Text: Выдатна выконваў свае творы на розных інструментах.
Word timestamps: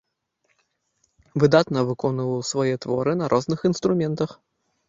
Выдатна 1.43 1.79
выконваў 1.89 2.33
свае 2.53 2.75
творы 2.87 3.11
на 3.21 3.25
розных 3.35 3.59
інструментах. 3.71 4.29